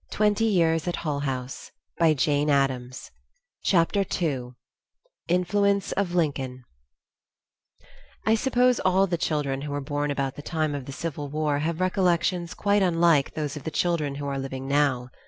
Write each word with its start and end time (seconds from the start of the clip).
23 0.09 0.79
43. 0.81 0.91
[Editor: 0.97 1.25
Mary 1.27 1.45
Mark 1.99 2.17
Ockerbloom] 2.17 3.09
CHAPTER 3.63 4.03
II 4.19 4.53
INFLUENCE 5.27 5.91
OF 5.91 6.15
LINCOLN 6.15 6.63
I 8.25 8.33
suppose 8.33 8.79
all 8.79 9.05
the 9.05 9.19
children 9.19 9.61
who 9.61 9.71
were 9.71 9.79
born 9.79 10.09
about 10.09 10.33
the 10.35 10.41
time 10.41 10.73
of 10.73 10.85
the 10.85 10.91
Civil 10.91 11.29
War 11.29 11.59
have 11.59 11.79
recollections 11.79 12.55
quite 12.55 12.81
unlike 12.81 13.35
those 13.35 13.55
of 13.55 13.63
the 13.63 13.69
children 13.69 14.15
who 14.15 14.25
are 14.25 14.39
living 14.39 14.67
now. 14.67 15.09